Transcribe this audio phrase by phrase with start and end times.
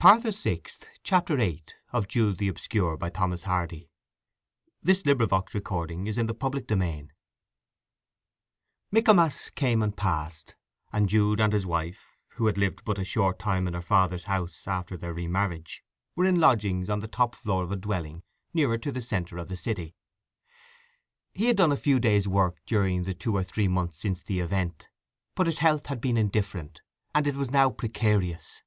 [0.00, 0.30] I've—married you.
[0.30, 1.64] She said I ought to marry
[2.14, 3.88] you again, and I have straightway.
[4.84, 5.28] It is true religion!
[5.28, 7.08] Ha—ha—ha!" VIII
[8.92, 10.54] Michaelmas came and passed,
[10.92, 14.26] and Jude and his wife, who had lived but a short time in her father's
[14.26, 15.82] house after their remarriage,
[16.14, 18.22] were in lodgings on the top floor of a dwelling
[18.54, 19.96] nearer to the centre of the city.
[21.34, 24.38] He had done a few days' work during the two or three months since the
[24.38, 24.88] event,
[25.34, 28.62] but his health had been indifferent, and it was now precarious.